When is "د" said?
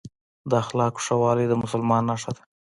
0.49-0.51, 1.49-1.53